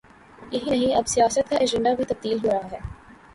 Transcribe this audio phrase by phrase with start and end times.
[0.51, 2.79] یہی نہیں، اب سیاست کا ایجنڈا بھی تبدیل ہو رہا ہے۔